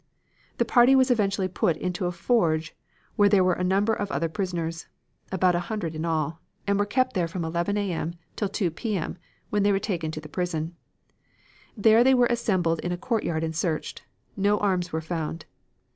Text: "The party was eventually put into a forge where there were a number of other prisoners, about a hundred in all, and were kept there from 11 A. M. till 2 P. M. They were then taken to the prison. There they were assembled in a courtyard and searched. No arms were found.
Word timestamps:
"The 0.57 0.65
party 0.65 0.95
was 0.95 1.11
eventually 1.11 1.47
put 1.47 1.77
into 1.77 2.07
a 2.07 2.11
forge 2.11 2.75
where 3.17 3.29
there 3.29 3.43
were 3.43 3.53
a 3.53 3.63
number 3.63 3.93
of 3.93 4.11
other 4.11 4.29
prisoners, 4.29 4.87
about 5.31 5.53
a 5.53 5.59
hundred 5.69 5.93
in 5.93 6.05
all, 6.05 6.41
and 6.65 6.79
were 6.79 6.87
kept 6.87 7.13
there 7.13 7.27
from 7.27 7.45
11 7.45 7.77
A. 7.77 7.91
M. 7.91 8.15
till 8.35 8.49
2 8.49 8.71
P. 8.71 8.97
M. 8.97 9.19
They 9.51 9.59
were 9.71 9.77
then 9.77 9.79
taken 9.79 10.09
to 10.09 10.19
the 10.19 10.27
prison. 10.27 10.75
There 11.77 12.03
they 12.03 12.15
were 12.15 12.25
assembled 12.31 12.79
in 12.79 12.91
a 12.91 12.97
courtyard 12.97 13.43
and 13.43 13.55
searched. 13.55 14.01
No 14.35 14.57
arms 14.57 14.91
were 14.91 15.01
found. 15.01 15.45